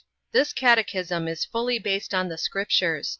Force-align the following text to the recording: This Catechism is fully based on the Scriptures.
This 0.31 0.51
Catechism 0.51 1.27
is 1.27 1.45
fully 1.45 1.77
based 1.77 2.11
on 2.11 2.27
the 2.27 2.39
Scriptures. 2.39 3.09